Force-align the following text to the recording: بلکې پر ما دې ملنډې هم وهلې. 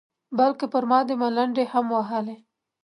بلکې 0.37 0.65
پر 0.73 0.83
ما 0.89 0.99
دې 1.07 1.15
ملنډې 1.21 1.65
هم 1.73 1.85
وهلې. 1.95 2.35